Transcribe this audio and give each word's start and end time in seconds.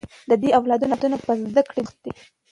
د 0.29 0.31
ده 0.41 0.49
اولادونه 0.59 1.15
په 1.25 1.31
زده 1.51 1.61
کړې 1.69 1.81
بوخت 1.85 1.97
دي 2.03 2.11